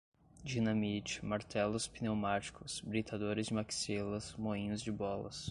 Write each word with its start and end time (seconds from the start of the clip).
dinamite, 0.43 1.23
martelos 1.23 1.87
pneumáticos, 1.87 2.81
britadores 2.81 3.45
de 3.49 3.53
maxilas, 3.53 4.33
moinhos 4.35 4.81
de 4.81 4.91
bolas 4.91 5.39